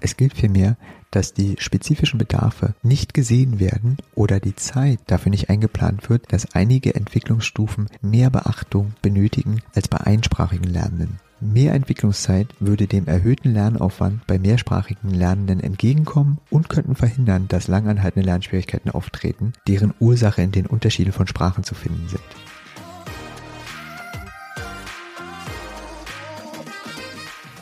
[0.00, 0.76] Es gilt vielmehr,
[1.10, 6.54] dass die spezifischen Bedarfe nicht gesehen werden oder die Zeit dafür nicht eingeplant wird, dass
[6.54, 11.18] einige Entwicklungsstufen mehr Beachtung benötigen als bei einsprachigen Lernenden.
[11.42, 18.26] Mehr Entwicklungszeit würde dem erhöhten Lernaufwand bei mehrsprachigen Lernenden entgegenkommen und könnten verhindern, dass langanhaltende
[18.26, 22.20] Lernschwierigkeiten auftreten, deren Ursache in den Unterschieden von Sprachen zu finden sind.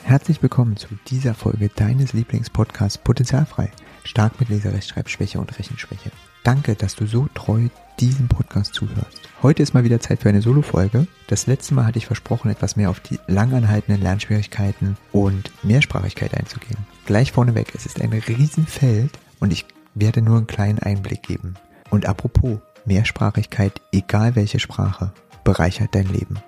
[0.09, 3.69] Herzlich willkommen zu dieser Folge deines Lieblingspodcasts Potenzialfrei.
[4.03, 6.09] Stark mit Leserechtschreibschwäche und Rechenschwäche.
[6.43, 7.67] Danke, dass du so treu
[7.99, 9.21] diesem Podcast zuhörst.
[9.43, 11.05] Heute ist mal wieder Zeit für eine Solo-Folge.
[11.27, 16.79] Das letzte Mal hatte ich versprochen, etwas mehr auf die langanhaltenden Lernschwierigkeiten und Mehrsprachigkeit einzugehen.
[17.05, 21.53] Gleich vorneweg, es ist ein Riesenfeld und ich werde nur einen kleinen Einblick geben.
[21.91, 25.13] Und apropos, Mehrsprachigkeit, egal welche Sprache,
[25.43, 26.39] bereichert dein Leben.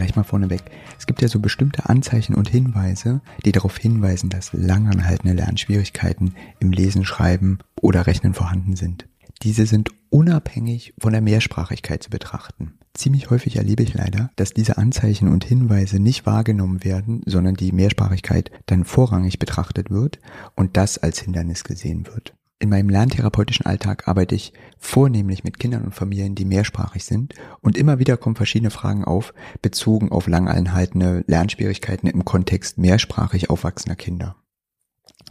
[0.00, 0.62] Gleich mal vorneweg.
[0.98, 6.72] Es gibt ja so bestimmte Anzeichen und Hinweise, die darauf hinweisen, dass langanhaltende Lernschwierigkeiten im
[6.72, 9.06] Lesen, Schreiben oder Rechnen vorhanden sind.
[9.42, 12.78] Diese sind unabhängig von der Mehrsprachigkeit zu betrachten.
[12.94, 17.72] Ziemlich häufig erlebe ich leider, dass diese Anzeichen und Hinweise nicht wahrgenommen werden, sondern die
[17.72, 20.18] Mehrsprachigkeit dann vorrangig betrachtet wird
[20.56, 22.34] und das als Hindernis gesehen wird.
[22.62, 27.78] In meinem lerntherapeutischen Alltag arbeite ich vornehmlich mit Kindern und Familien, die mehrsprachig sind und
[27.78, 34.36] immer wieder kommen verschiedene Fragen auf, bezogen auf langanhaltende Lernschwierigkeiten im Kontext mehrsprachig aufwachsender Kinder.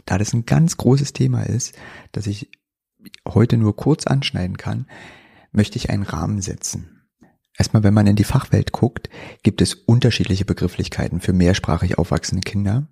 [0.06, 1.78] Da das ein ganz großes Thema ist,
[2.10, 2.50] das ich
[3.28, 4.86] heute nur kurz anschneiden kann,
[5.52, 6.99] möchte ich einen Rahmen setzen.
[7.58, 9.10] Erstmal, wenn man in die Fachwelt guckt,
[9.42, 12.86] gibt es unterschiedliche Begrifflichkeiten für mehrsprachig aufwachsende Kinder.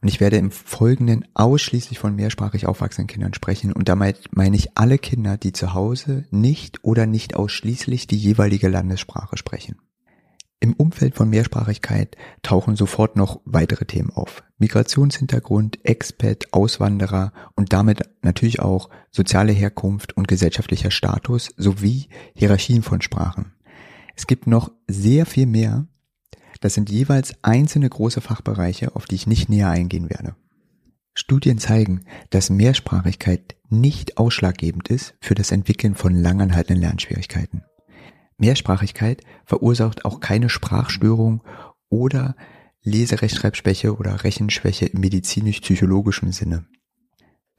[0.00, 3.72] Und ich werde im Folgenden ausschließlich von mehrsprachig aufwachsenden Kindern sprechen.
[3.72, 8.68] Und damit meine ich alle Kinder, die zu Hause nicht oder nicht ausschließlich die jeweilige
[8.68, 9.76] Landessprache sprechen.
[10.62, 14.44] Im Umfeld von Mehrsprachigkeit tauchen sofort noch weitere Themen auf.
[14.58, 23.02] Migrationshintergrund, Expat, Auswanderer und damit natürlich auch soziale Herkunft und gesellschaftlicher Status sowie Hierarchien von
[23.02, 23.51] Sprachen.
[24.14, 25.86] Es gibt noch sehr viel mehr.
[26.60, 30.36] Das sind jeweils einzelne große Fachbereiche, auf die ich nicht näher eingehen werde.
[31.14, 37.64] Studien zeigen, dass Mehrsprachigkeit nicht ausschlaggebend ist für das Entwickeln von langanhaltenden Lernschwierigkeiten.
[38.38, 41.42] Mehrsprachigkeit verursacht auch keine Sprachstörung
[41.88, 42.34] oder
[42.82, 46.66] Leserechtschreibschwäche oder Rechenschwäche im medizinisch-psychologischen Sinne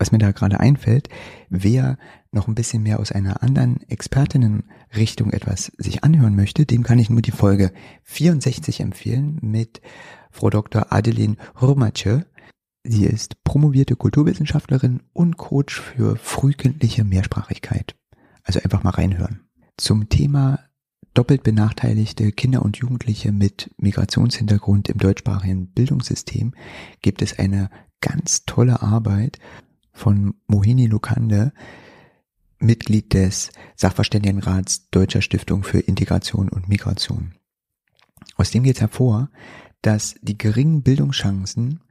[0.03, 1.07] was mir da gerade einfällt,
[1.49, 1.97] wer
[2.33, 7.09] noch ein bisschen mehr aus einer anderen Expertinnenrichtung etwas sich anhören möchte, dem kann ich
[7.09, 7.71] nur die Folge
[8.03, 9.81] 64 empfehlen mit
[10.29, 10.91] Frau Dr.
[10.91, 12.25] Adeline Hurmace.
[12.83, 17.95] Sie ist promovierte Kulturwissenschaftlerin und Coach für frühkindliche Mehrsprachigkeit.
[18.43, 19.47] Also einfach mal reinhören.
[19.77, 20.59] Zum Thema
[21.13, 26.53] doppelt benachteiligte Kinder und Jugendliche mit Migrationshintergrund im deutschsprachigen Bildungssystem
[27.01, 27.69] gibt es eine
[28.03, 29.39] ganz tolle Arbeit
[29.93, 31.53] von Mohini Lukande,
[32.59, 37.35] Mitglied des Sachverständigenrats Deutscher Stiftung für Integration und Migration.
[38.35, 39.29] Aus dem geht hervor,
[39.81, 41.81] dass die geringen Bildungschancen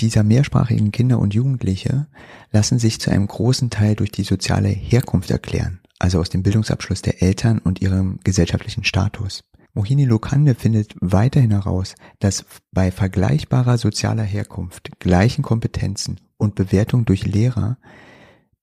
[0.00, 2.06] dieser mehrsprachigen Kinder und Jugendliche
[2.52, 7.02] lassen sich zu einem großen Teil durch die soziale Herkunft erklären, also aus dem Bildungsabschluss
[7.02, 9.44] der Eltern und ihrem gesellschaftlichen Status.
[9.72, 17.24] Mohini Lokande findet weiterhin heraus, dass bei vergleichbarer sozialer Herkunft, gleichen Kompetenzen und Bewertung durch
[17.26, 17.78] Lehrer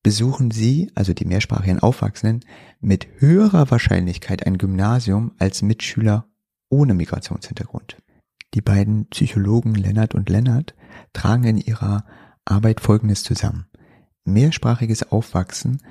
[0.02, 2.48] besuchen sie, also die mehrsprachigen Aufwachsenden,
[2.80, 6.26] mit höherer Wahrscheinlichkeit ein Gymnasium als Mitschüler
[6.68, 7.96] ohne Migrationshintergrund.
[8.54, 10.74] Die beiden Psychologen Lennart und Lennart
[11.12, 12.04] tragen in ihrer
[12.44, 13.66] Arbeit Folgendes zusammen.
[14.24, 15.82] Mehrsprachiges Aufwachsen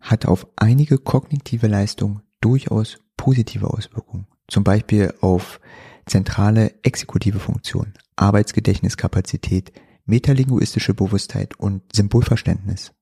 [0.00, 4.26] hat auf einige kognitive Leistungen durchaus positive Auswirkungen.
[4.48, 5.60] Zum Beispiel auf
[6.06, 9.72] zentrale exekutive Funktionen, Arbeitsgedächtniskapazität,
[10.04, 12.92] metalinguistische Bewusstheit und Symbolverständnis.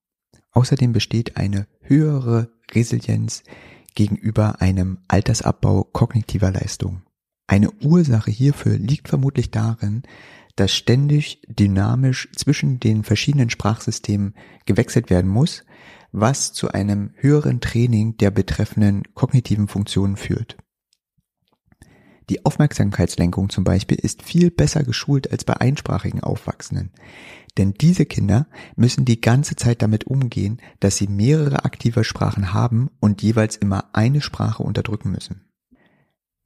[0.53, 3.43] Außerdem besteht eine höhere Resilienz
[3.95, 7.03] gegenüber einem Altersabbau kognitiver Leistungen.
[7.47, 10.03] Eine Ursache hierfür liegt vermutlich darin,
[10.57, 14.35] dass ständig dynamisch zwischen den verschiedenen Sprachsystemen
[14.67, 15.65] gewechselt werden muss,
[16.13, 20.57] was zu einem höheren Training der betreffenden kognitiven Funktionen führt.
[22.33, 26.91] Die Aufmerksamkeitslenkung zum Beispiel ist viel besser geschult als bei einsprachigen Aufwachsenden.
[27.59, 32.89] Denn diese Kinder müssen die ganze Zeit damit umgehen, dass sie mehrere aktive Sprachen haben
[33.01, 35.45] und jeweils immer eine Sprache unterdrücken müssen.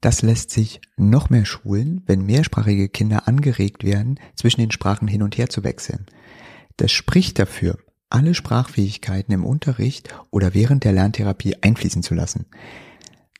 [0.01, 5.23] Das lässt sich noch mehr schulen, wenn mehrsprachige Kinder angeregt werden, zwischen den Sprachen hin
[5.23, 6.05] und her zu wechseln.
[6.75, 7.77] Das spricht dafür,
[8.09, 12.47] alle Sprachfähigkeiten im Unterricht oder während der Lerntherapie einfließen zu lassen.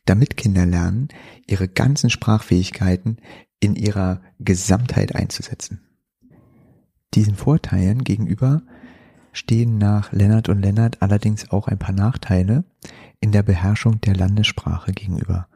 [0.10, 1.10] Damit Kinder lernen,
[1.46, 3.18] ihre ganzen Sprachfähigkeiten
[3.60, 5.82] in ihrer Gesamtheit einzusetzen.
[7.14, 8.62] Diesen Vorteilen gegenüber
[9.32, 12.64] stehen nach Lennart und Lennart allerdings auch ein paar Nachteile
[13.20, 15.48] in der Beherrschung der Landessprache gegenüber,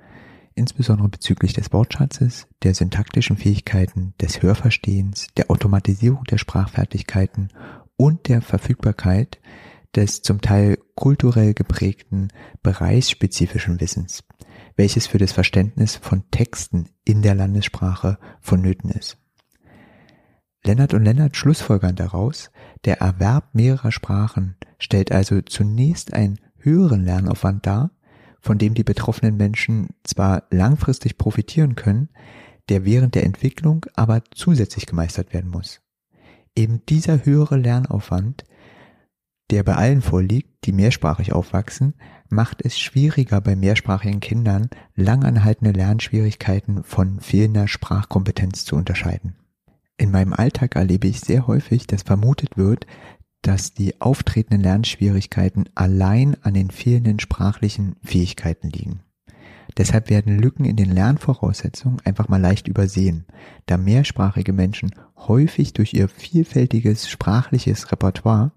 [0.56, 7.50] insbesondere bezüglich des Wortschatzes, der syntaktischen Fähigkeiten, des Hörverstehens, der Automatisierung der Sprachfertigkeiten
[7.98, 9.40] und der Verfügbarkeit
[9.96, 12.30] des zum Teil kulturell geprägten
[12.64, 14.24] bereichsspezifischen Wissens,
[14.76, 19.18] welches für das Verständnis von Texten in der Landessprache vonnöten ist.
[20.64, 22.52] Lennart und Lennart schlussfolgern daraus,
[22.86, 27.92] der Erwerb mehrerer Sprachen stellt also zunächst einen höheren Lernaufwand dar,
[28.40, 32.10] von dem die betroffenen Menschen zwar langfristig profitieren können,
[32.70, 35.82] der während der Entwicklung aber zusätzlich gemeistert werden muss.
[36.56, 38.44] Eben dieser höhere Lernaufwand,
[39.52, 41.94] der bei allen vorliegt, die mehrsprachig aufwachsen,
[42.30, 49.36] macht es schwieriger bei mehrsprachigen Kindern langanhaltende Lernschwierigkeiten von fehlender Sprachkompetenz zu unterscheiden.
[49.98, 52.88] In meinem Alltag erlebe ich sehr häufig, dass vermutet wird,
[53.42, 59.02] dass die auftretenden Lernschwierigkeiten allein an den fehlenden sprachlichen Fähigkeiten liegen.
[59.78, 63.26] Deshalb werden Lücken in den Lernvoraussetzungen einfach mal leicht übersehen,
[63.66, 68.52] da mehrsprachige Menschen häufig durch ihr vielfältiges sprachliches Repertoire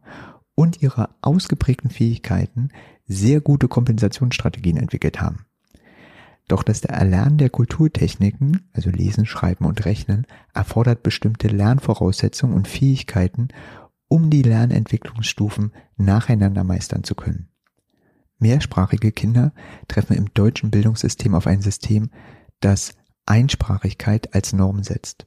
[0.55, 2.71] und ihre ausgeprägten Fähigkeiten
[3.07, 5.47] sehr gute Kompensationsstrategien entwickelt haben.
[6.47, 13.49] Doch das Erlernen der Kulturtechniken, also Lesen, Schreiben und Rechnen, erfordert bestimmte Lernvoraussetzungen und Fähigkeiten,
[14.09, 17.49] um die Lernentwicklungsstufen nacheinander meistern zu können.
[18.39, 19.55] Mehrsprachige Kinder
[19.89, 22.11] treffen im deutschen Bildungssystem auf ein System,
[22.61, 25.27] das Einsprachigkeit als Norm setzt.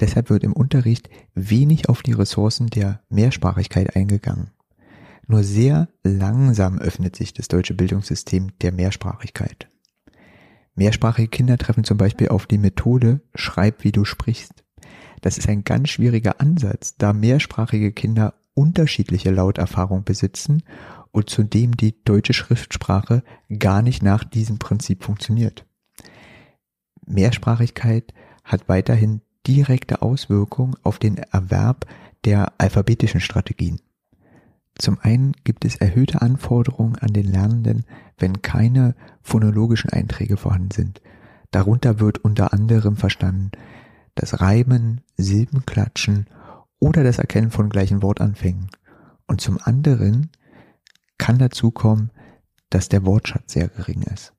[0.00, 4.50] Deshalb wird im Unterricht wenig auf die Ressourcen der Mehrsprachigkeit eingegangen.
[5.26, 9.68] Nur sehr langsam öffnet sich das deutsche Bildungssystem der Mehrsprachigkeit.
[10.74, 14.62] Mehrsprachige Kinder treffen zum Beispiel auf die Methode Schreib, wie du sprichst.
[15.22, 20.62] Das ist ein ganz schwieriger Ansatz, da mehrsprachige Kinder unterschiedliche Lauterfahrung besitzen
[21.10, 23.22] und zudem die deutsche Schriftsprache
[23.58, 25.66] gar nicht nach diesem Prinzip funktioniert.
[27.06, 28.12] Mehrsprachigkeit
[28.44, 31.86] hat weiterhin direkte Auswirkungen auf den Erwerb
[32.24, 33.80] der alphabetischen Strategien.
[34.78, 37.84] Zum einen gibt es erhöhte Anforderungen an den Lernenden,
[38.18, 41.00] wenn keine phonologischen Einträge vorhanden sind.
[41.50, 43.52] Darunter wird unter anderem verstanden
[44.14, 46.26] das Reimen, Silbenklatschen
[46.78, 48.70] oder das Erkennen von gleichen Wortanfängen.
[49.26, 50.30] Und zum anderen
[51.18, 52.10] kann dazu kommen,
[52.70, 54.32] dass der Wortschatz sehr gering ist.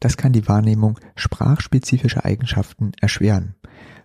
[0.00, 3.54] Das kann die Wahrnehmung sprachspezifischer Eigenschaften erschweren.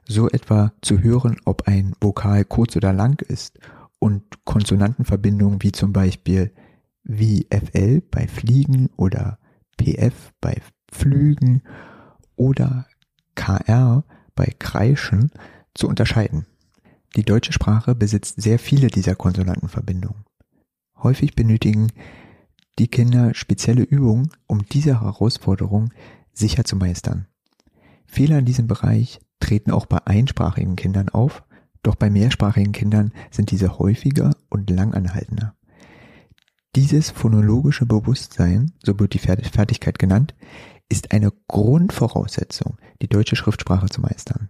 [0.08, 3.60] So etwa zu hören, ob ein Vokal kurz oder lang ist
[4.00, 6.52] und Konsonantenverbindungen wie zum Beispiel
[7.04, 9.38] wie FL bei Fliegen oder
[9.78, 10.58] PF bei
[10.92, 11.64] Flügen
[12.36, 12.88] oder
[13.36, 14.04] KR
[14.36, 15.32] bei Kreischen
[15.74, 16.46] zu unterscheiden.
[17.16, 20.24] Die deutsche Sprache besitzt sehr viele dieser Konsonantenverbindungen.
[20.98, 21.88] Häufig benötigen
[22.82, 25.94] die Kinder spezielle Übungen, um diese Herausforderung
[26.34, 27.28] sicher zu meistern.
[28.08, 31.44] Fehler in diesem Bereich treten auch bei einsprachigen Kindern auf,
[31.84, 35.54] doch bei mehrsprachigen Kindern sind diese häufiger und langanhaltender.
[36.76, 40.34] Dieses phonologische Bewusstsein, so wird die Fertigkeit genannt,
[40.90, 44.50] ist eine Grundvoraussetzung, die deutsche Schriftsprache zu meistern.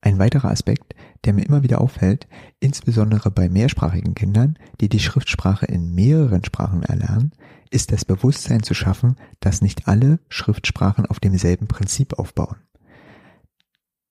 [0.00, 0.94] Ein weiterer Aspekt,
[1.24, 2.28] der mir immer wieder auffällt,
[2.60, 7.32] insbesondere bei mehrsprachigen Kindern, die die Schriftsprache in mehreren Sprachen erlernen,
[7.74, 12.56] ist das Bewusstsein zu schaffen, dass nicht alle Schriftsprachen auf demselben Prinzip aufbauen.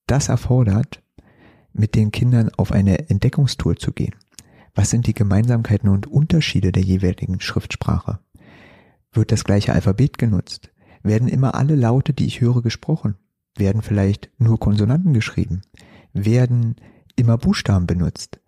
[0.06, 1.02] Das erfordert
[1.72, 4.14] mit den Kindern auf eine Entdeckungstour zu gehen.
[4.74, 8.18] Was sind die Gemeinsamkeiten und Unterschiede der jeweiligen Schriftsprache?
[9.12, 10.70] Wird das gleiche Alphabet genutzt?
[11.02, 13.16] Werden immer alle Laute, die ich höre, gesprochen?
[13.56, 15.62] Werden vielleicht nur Konsonanten geschrieben?
[16.12, 16.76] Werden
[17.16, 18.40] immer Buchstaben benutzt?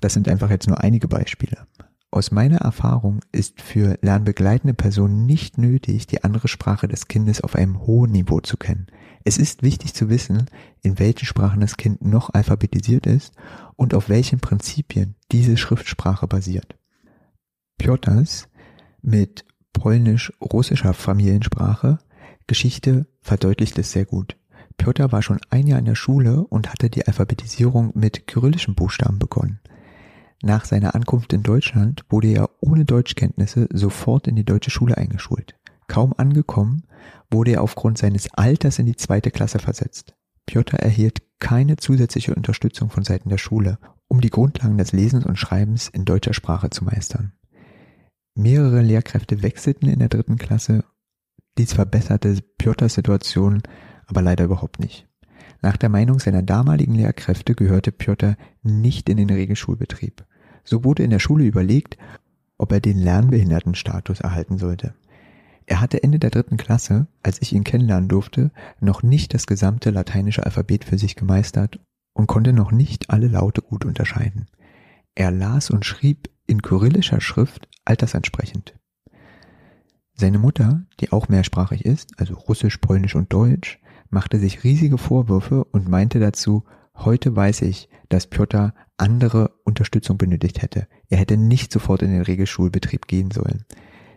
[0.00, 1.66] Das sind einfach jetzt nur einige Beispiele.
[2.12, 7.54] Aus meiner Erfahrung ist für lernbegleitende Personen nicht nötig, die andere Sprache des Kindes auf
[7.54, 8.88] einem hohen Niveau zu kennen.
[9.24, 10.46] Es ist wichtig zu wissen,
[10.82, 13.34] in welchen Sprachen das Kind noch alphabetisiert ist
[13.76, 16.74] und auf welchen Prinzipien diese Schriftsprache basiert.
[17.78, 18.48] Piotrs
[19.02, 21.98] mit polnisch-russischer Familiensprache
[22.48, 24.36] Geschichte verdeutlicht es sehr gut.
[24.76, 29.20] Piotr war schon ein Jahr in der Schule und hatte die Alphabetisierung mit kyrillischen Buchstaben
[29.20, 29.60] begonnen.
[30.42, 35.54] Nach seiner Ankunft in Deutschland wurde er ohne Deutschkenntnisse sofort in die deutsche Schule eingeschult.
[35.86, 36.84] Kaum angekommen,
[37.30, 40.14] wurde er aufgrund seines Alters in die zweite Klasse versetzt.
[40.46, 43.78] Piotr erhielt keine zusätzliche Unterstützung von Seiten der Schule,
[44.08, 47.32] um die Grundlagen des Lesens und Schreibens in deutscher Sprache zu meistern.
[48.34, 50.84] Mehrere Lehrkräfte wechselten in der dritten Klasse,
[51.58, 53.62] Dies verbesserte Piotrs Situation
[54.06, 55.06] aber leider überhaupt nicht.
[55.62, 60.24] Nach der Meinung seiner damaligen Lehrkräfte gehörte Piotr nicht in den Regelschulbetrieb.
[60.64, 61.96] So wurde in der Schule überlegt,
[62.58, 64.94] ob er den Lernbehindertenstatus erhalten sollte.
[65.66, 68.50] Er hatte Ende der dritten Klasse, als ich ihn kennenlernen durfte,
[68.80, 71.78] noch nicht das gesamte lateinische Alphabet für sich gemeistert
[72.12, 74.46] und konnte noch nicht alle Laute gut unterscheiden.
[75.14, 78.74] Er las und schrieb in kyrillischer Schrift altersentsprechend.
[80.14, 85.64] Seine Mutter, die auch mehrsprachig ist, also Russisch, Polnisch und Deutsch, machte sich riesige Vorwürfe
[85.64, 86.64] und meinte dazu,
[86.96, 90.86] heute weiß ich, dass Piotr andere Unterstützung benötigt hätte.
[91.08, 93.64] Er hätte nicht sofort in den Regelschulbetrieb gehen sollen.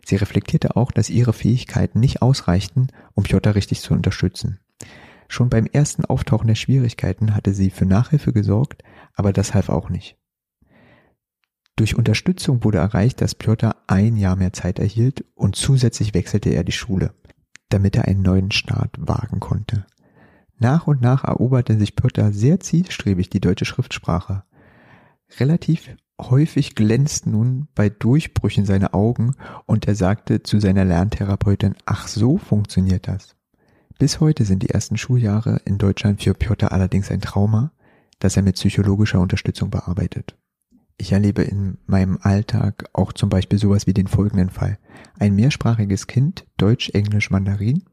[0.06, 4.60] Sie reflektierte auch, dass ihre Fähigkeiten nicht ausreichten, um Piotr richtig zu unterstützen.
[5.30, 8.84] Schon beim ersten Auftauchen der Schwierigkeiten hatte sie für Nachhilfe gesorgt,
[9.16, 10.18] aber das half auch nicht.
[11.76, 16.64] Durch Unterstützung wurde erreicht, dass Piotr ein Jahr mehr Zeit erhielt und zusätzlich wechselte er
[16.64, 17.16] die Schule,
[17.70, 19.86] damit er einen neuen Start wagen konnte.
[20.60, 24.44] Nach und nach eroberte sich Piotr sehr zielstrebig die deutsche Schriftsprache.
[25.40, 29.36] Relativ häufig glänzten nun bei Durchbrüchen seine Augen
[29.66, 33.36] und er sagte zu seiner Lerntherapeutin, ach so funktioniert das.
[33.98, 37.72] Bis heute sind die ersten Schuljahre in Deutschland für Piotr allerdings ein Trauma,
[38.20, 40.38] das er mit psychologischer Unterstützung bearbeitet.
[40.98, 44.78] Ich erlebe in meinem Alltag auch zum Beispiel sowas wie den folgenden Fall.
[45.20, 47.84] Ein mehrsprachiges Kind, Deutsch, Englisch, Mandarin,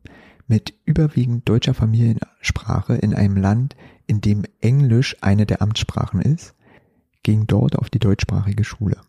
[0.47, 6.55] mit überwiegend deutscher Familiensprache in einem Land, in dem Englisch eine der Amtssprachen ist,
[7.23, 9.01] ging dort auf die deutschsprachige Schule.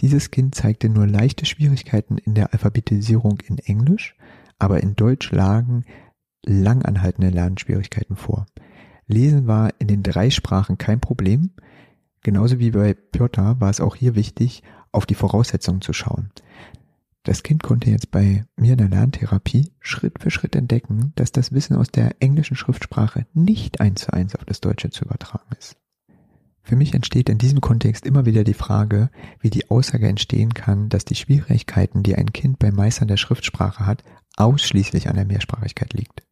[0.00, 4.16] Dieses Kind zeigte nur leichte Schwierigkeiten in der Alphabetisierung in Englisch,
[4.58, 5.84] aber in Deutsch lagen
[6.44, 8.46] langanhaltende Lernschwierigkeiten vor.
[9.06, 11.50] Lesen war in den drei Sprachen kein Problem,
[12.22, 16.30] Genauso wie bei Piotr war es auch hier wichtig, auf die Voraussetzungen zu schauen.
[17.24, 21.52] Das Kind konnte jetzt bei mir in der Lerntherapie Schritt für Schritt entdecken, dass das
[21.52, 25.76] Wissen aus der englischen Schriftsprache nicht eins zu eins auf das Deutsche zu übertragen ist.
[26.62, 30.88] Für mich entsteht in diesem Kontext immer wieder die Frage, wie die Aussage entstehen kann,
[30.88, 34.04] dass die Schwierigkeiten, die ein Kind beim Meistern der Schriftsprache hat,
[34.36, 36.22] ausschließlich an der Mehrsprachigkeit liegt.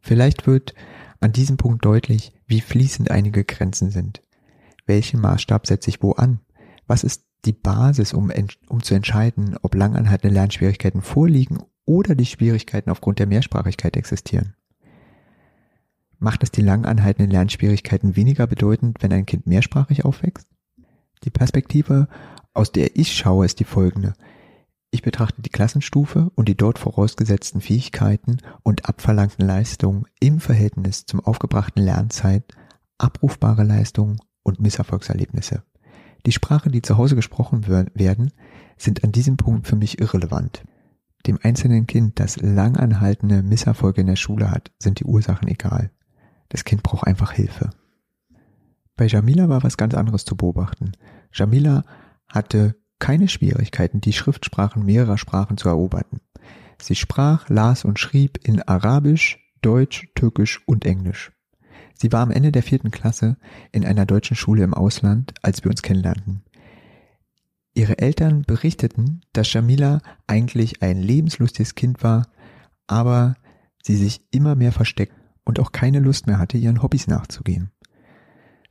[0.00, 0.74] Vielleicht wird
[1.20, 4.20] an diesem Punkt deutlich, wie fließend einige Grenzen sind
[4.86, 6.40] welchen Maßstab setze ich wo an?
[6.86, 8.32] Was ist die Basis, um,
[8.68, 14.54] um zu entscheiden, ob langanhaltende Lernschwierigkeiten vorliegen oder die Schwierigkeiten aufgrund der Mehrsprachigkeit existieren?
[16.18, 20.48] Macht es die langanhaltenden Lernschwierigkeiten weniger bedeutend, wenn ein Kind mehrsprachig aufwächst?
[21.24, 22.08] Die Perspektive,
[22.52, 24.14] aus der ich schaue, ist die folgende.
[24.90, 31.18] Ich betrachte die Klassenstufe und die dort vorausgesetzten Fähigkeiten und abverlangten Leistungen im Verhältnis zum
[31.20, 32.44] aufgebrachten Lernzeit,
[32.98, 35.64] abrufbare Leistungen und Misserfolgserlebnisse.
[36.26, 38.32] Die Sprache, die zu Hause gesprochen werden,
[38.76, 40.64] sind an diesem Punkt für mich irrelevant.
[41.26, 45.90] Dem einzelnen Kind, das langanhaltende Misserfolge in der Schule hat, sind die Ursachen egal.
[46.54, 47.70] Das Kind braucht einfach Hilfe.
[48.94, 50.92] Bei Jamila war was ganz anderes zu beobachten.
[51.32, 51.82] Jamila
[52.28, 56.20] hatte keine Schwierigkeiten, die Schriftsprachen mehrerer Sprachen zu erobern.
[56.80, 61.32] Sie sprach, las und schrieb in Arabisch, Deutsch, Türkisch und Englisch.
[61.94, 63.36] Sie war am Ende der vierten Klasse
[63.72, 66.44] in einer deutschen Schule im Ausland, als wir uns kennenlernten.
[67.74, 72.28] Ihre Eltern berichteten, dass Jamila eigentlich ein lebenslustiges Kind war,
[72.86, 73.34] aber
[73.82, 77.70] sie sich immer mehr versteckt und auch keine Lust mehr hatte, ihren Hobbys nachzugehen.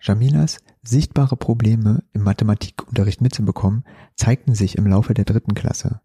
[0.02, 6.02] Jamilas sichtbare Probleme im Mathematikunterricht mitzubekommen, zeigten sich im Laufe der dritten Klasse.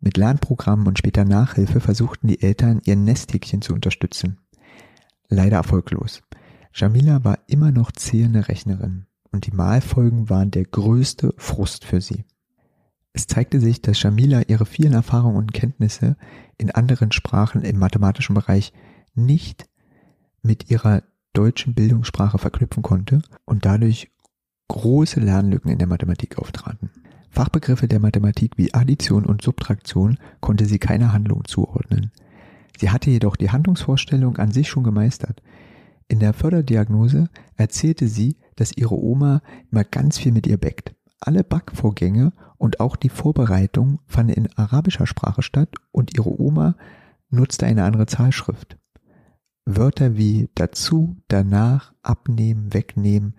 [0.00, 4.38] Mit Lernprogrammen und später Nachhilfe versuchten die Eltern, ihr Nesthäkchen zu unterstützen
[5.28, 6.22] leider erfolglos.
[6.72, 12.24] Jamila war immer noch zählende Rechnerin und die Malfolgen waren der größte Frust für sie.
[13.12, 16.16] Es zeigte sich, dass Jamila ihre vielen Erfahrungen und Kenntnisse
[16.58, 18.72] in anderen Sprachen im mathematischen Bereich
[19.14, 19.66] nicht
[20.44, 24.12] mit ihrer deutschen Bildungssprache verknüpfen konnte und dadurch
[24.68, 26.90] große Lernlücken in der Mathematik auftraten.
[27.30, 32.12] Fachbegriffe der Mathematik wie Addition und Subtraktion konnte sie keiner Handlung zuordnen.
[32.78, 35.42] Sie hatte jedoch die Handlungsvorstellung an sich schon gemeistert.
[36.06, 40.94] In der Förderdiagnose erzählte sie, dass ihre Oma immer ganz viel mit ihr bäckt.
[41.18, 46.76] Alle Backvorgänge und auch die Vorbereitung fanden in arabischer Sprache statt und ihre Oma
[47.30, 48.76] nutzte eine andere Zahlschrift.
[49.66, 53.34] Wörter wie dazu, danach, abnehmen, wegnehmen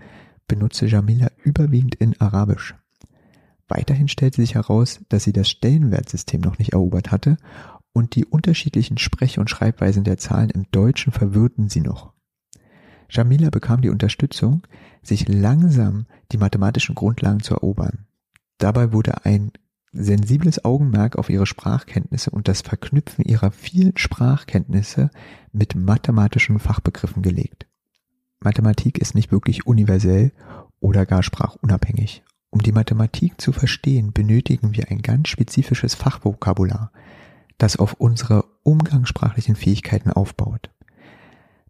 [0.47, 2.75] benutzte Jamila überwiegend in Arabisch.
[3.67, 7.37] Weiterhin stellte sich heraus, dass sie das Stellenwertsystem noch nicht erobert hatte
[7.93, 12.13] und die unterschiedlichen Sprech- und Schreibweisen der Zahlen im Deutschen verwirrten sie noch.
[13.09, 14.65] Jamila bekam die Unterstützung,
[15.01, 18.05] sich langsam die mathematischen Grundlagen zu erobern.
[18.57, 19.51] Dabei wurde ein
[19.95, 25.09] sensibles Augenmerk auf ihre Sprachkenntnisse und das Verknüpfen ihrer vielen Sprachkenntnisse
[25.51, 27.65] mit mathematischen Fachbegriffen gelegt.
[28.39, 30.31] Mathematik ist nicht wirklich universell
[30.79, 32.23] oder gar sprachunabhängig.
[32.49, 36.91] Um die Mathematik zu verstehen, benötigen wir ein ganz spezifisches Fachvokabular,
[37.57, 40.69] das auf unsere umgangssprachlichen Fähigkeiten aufbaut.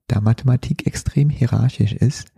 [0.08, 2.32] Da Mathematik extrem hierarchisch ist,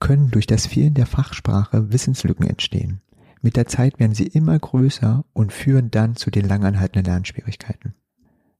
[0.00, 3.00] können durch das Fehlen der Fachsprache Wissenslücken entstehen.
[3.40, 7.94] Mit der Zeit werden sie immer größer und führen dann zu den langanhaltenden Lernschwierigkeiten.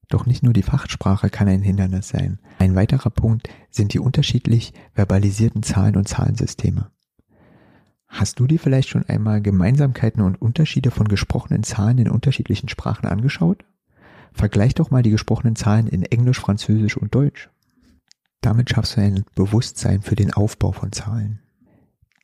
[0.09, 2.39] Doch nicht nur die Fachsprache kann ein Hindernis sein.
[2.59, 6.91] Ein weiterer Punkt sind die unterschiedlich verbalisierten Zahlen und Zahlensysteme.
[8.07, 13.07] Hast du dir vielleicht schon einmal Gemeinsamkeiten und Unterschiede von gesprochenen Zahlen in unterschiedlichen Sprachen
[13.07, 13.65] angeschaut?
[14.33, 17.51] Vergleich doch mal die gesprochenen Zahlen in Englisch, Französisch und Deutsch.
[18.41, 21.41] Damit schaffst du ein Bewusstsein für den Aufbau von Zahlen.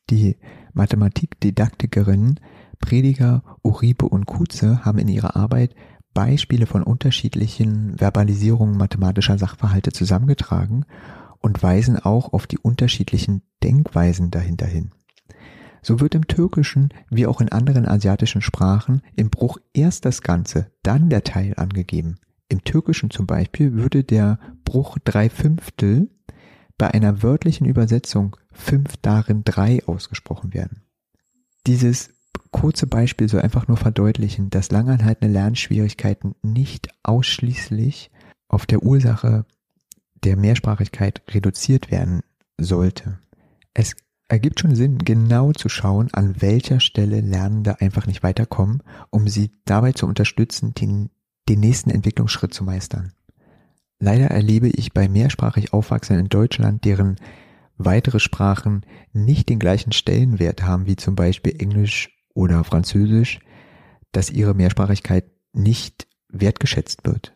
[0.09, 0.37] Die
[0.73, 2.39] Mathematikdidaktikerinnen
[2.79, 5.75] Prediger, Uribe und Kutze haben in ihrer Arbeit
[6.13, 10.85] Beispiele von unterschiedlichen Verbalisierungen mathematischer Sachverhalte zusammengetragen
[11.39, 14.91] und weisen auch auf die unterschiedlichen Denkweisen dahinter hin.
[15.81, 20.71] So wird im Türkischen wie auch in anderen asiatischen Sprachen im Bruch erst das Ganze,
[20.83, 22.15] dann der Teil angegeben.
[22.47, 26.09] Im Türkischen zum Beispiel würde der Bruch drei Fünftel
[26.77, 30.83] bei einer wörtlichen Übersetzung fünf darin drei ausgesprochen werden.
[31.67, 32.09] Dieses
[32.51, 38.11] kurze Beispiel soll einfach nur verdeutlichen, dass langanhaltende Lernschwierigkeiten nicht ausschließlich
[38.47, 39.45] auf der Ursache
[40.23, 42.21] der Mehrsprachigkeit reduziert werden
[42.57, 43.19] sollte.
[43.73, 43.95] Es
[44.27, 49.51] ergibt schon Sinn, genau zu schauen, an welcher Stelle Lernende einfach nicht weiterkommen, um sie
[49.65, 51.09] dabei zu unterstützen, den,
[51.47, 53.13] den nächsten Entwicklungsschritt zu meistern.
[53.99, 57.15] Leider erlebe ich bei mehrsprachig Aufwachsenden in Deutschland, deren
[57.77, 63.39] weitere Sprachen nicht den gleichen Stellenwert haben wie zum Beispiel Englisch oder Französisch,
[64.11, 67.33] dass ihre Mehrsprachigkeit nicht wertgeschätzt wird.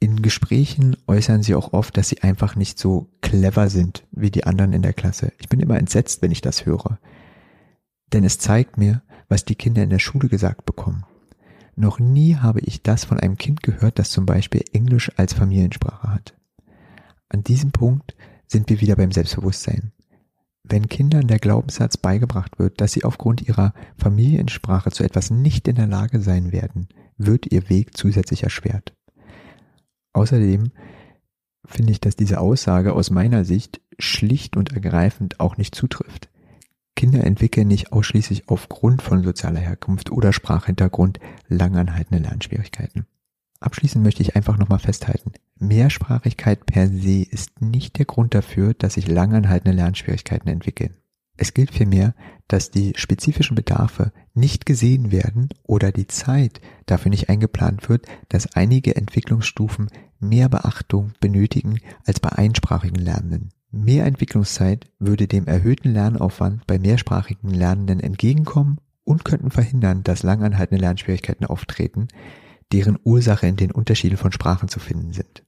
[0.00, 4.44] In Gesprächen äußern sie auch oft, dass sie einfach nicht so clever sind wie die
[4.44, 5.32] anderen in der Klasse.
[5.38, 6.98] Ich bin immer entsetzt, wenn ich das höre.
[8.12, 11.04] Denn es zeigt mir, was die Kinder in der Schule gesagt bekommen.
[11.74, 16.12] Noch nie habe ich das von einem Kind gehört, das zum Beispiel Englisch als Familiensprache
[16.12, 16.34] hat.
[17.28, 18.14] An diesem Punkt
[18.46, 19.92] sind wir wieder beim Selbstbewusstsein.
[20.64, 25.76] Wenn Kindern der Glaubenssatz beigebracht wird, dass sie aufgrund ihrer Familiensprache zu etwas nicht in
[25.76, 28.94] der Lage sein werden, wird ihr Weg zusätzlich erschwert.
[30.12, 30.72] Außerdem
[31.64, 36.28] finde ich, dass diese Aussage aus meiner Sicht schlicht und ergreifend auch nicht zutrifft.
[36.94, 43.06] Kinder entwickeln nicht ausschließlich aufgrund von sozialer Herkunft oder Sprachhintergrund langanhaltende Lernschwierigkeiten.
[43.60, 45.32] Abschließend möchte ich einfach nochmal festhalten.
[45.58, 50.96] Mehrsprachigkeit per se ist nicht der Grund dafür, dass sich langanhaltende Lernschwierigkeiten entwickeln.
[51.36, 52.14] Es gilt vielmehr,
[52.46, 58.54] dass die spezifischen Bedarfe nicht gesehen werden oder die Zeit dafür nicht eingeplant wird, dass
[58.54, 59.88] einige Entwicklungsstufen
[60.20, 63.50] mehr Beachtung benötigen als bei einsprachigen Lernenden.
[63.74, 70.80] Mehr Entwicklungszeit würde dem erhöhten Lernaufwand bei mehrsprachigen Lernenden entgegenkommen und könnten verhindern, dass langanhaltende
[70.80, 72.08] Lernschwierigkeiten auftreten,
[72.70, 75.44] deren Ursache in den Unterschieden von Sprachen zu finden sind.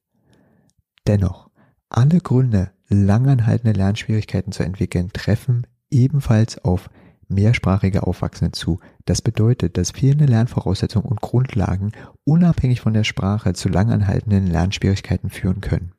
[1.07, 1.51] Dennoch,
[1.91, 6.89] alle Gründe, langanhaltende Lernschwierigkeiten zu entwickeln, treffen ebenfalls auf
[7.29, 8.81] mehrsprachige Aufwachsende zu.
[9.05, 11.93] Das bedeutet, dass fehlende Lernvoraussetzungen und Grundlagen
[12.25, 15.94] unabhängig von der Sprache zu langanhaltenden Lernschwierigkeiten führen können.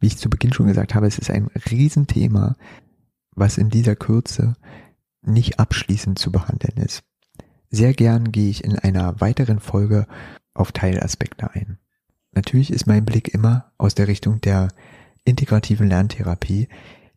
[0.00, 2.56] Wie ich zu Beginn schon gesagt habe, es ist ein Riesenthema,
[3.34, 4.56] was in dieser Kürze
[5.22, 7.02] nicht abschließend zu behandeln ist.
[7.70, 10.06] Sehr gern gehe ich in einer weiteren Folge
[10.52, 11.78] auf Teilaspekte ein.
[12.32, 14.68] Natürlich ist mein Blick immer aus der Richtung der
[15.24, 16.68] integrativen Lerntherapie,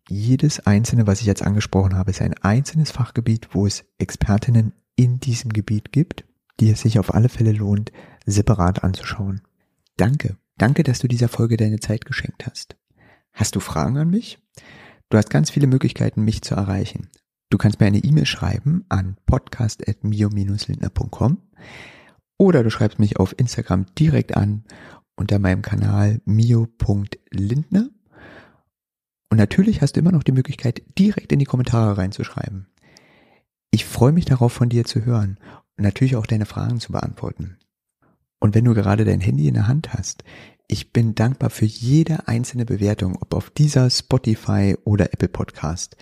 [0.10, 5.20] jedes einzelne, was ich jetzt angesprochen habe, ist ein einzelnes Fachgebiet, wo es Expertinnen in
[5.20, 6.24] diesem Gebiet gibt,
[6.60, 7.92] die es sich auf alle Fälle lohnt,
[8.26, 9.42] separat anzuschauen.
[9.98, 10.38] Danke.
[10.58, 12.78] Danke, dass du dieser Folge deine Zeit geschenkt hast.
[13.34, 14.40] Hast du Fragen an mich?
[15.10, 17.10] Du hast ganz viele Möglichkeiten, mich zu erreichen.
[17.50, 21.38] Du kannst mir eine E-Mail schreiben an podcast.mio-lindner.com
[22.38, 24.66] oder du schreibst mich auf Instagram direkt an
[25.16, 27.90] unter meinem Kanal mio.lindner
[29.30, 32.68] und natürlich hast du immer noch die Möglichkeit, direkt in die Kommentare reinzuschreiben.
[33.72, 35.38] Ich freue mich darauf, von dir zu hören
[35.78, 37.58] und natürlich auch deine Fragen zu beantworten.
[38.40, 40.24] Und wenn du gerade dein Handy in der Hand hast,
[40.68, 45.96] ich bin dankbar für jede einzelne Bewertung, ob auf dieser Spotify oder Apple Podcast.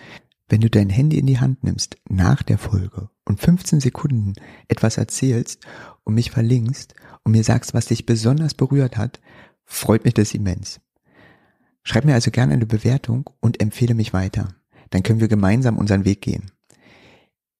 [0.48, 4.34] Wenn du dein Handy in die Hand nimmst nach der Folge und 15 Sekunden
[4.68, 5.64] etwas erzählst
[6.04, 6.94] und mich verlinkst
[7.24, 9.20] und mir sagst, was dich besonders berührt hat,
[9.64, 10.80] freut mich das immens.
[11.82, 14.48] Schreib mir also gerne eine Bewertung und empfehle mich weiter.
[14.90, 16.50] Dann können wir gemeinsam unseren Weg gehen.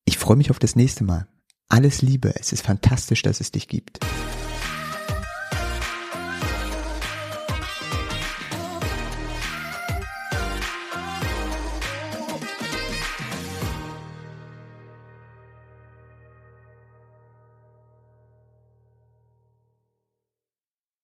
[0.04, 1.28] Ich freue mich auf das nächste Mal.
[1.68, 4.00] Alles Liebe, es ist fantastisch, dass es dich gibt.